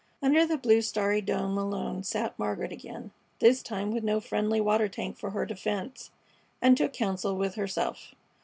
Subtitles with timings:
[0.19, 4.87] Under the blue, starry dome alone sat Margaret again, this time with no friendly water
[4.89, 6.09] tank for her defense,
[6.59, 8.15] and took counsel with herself.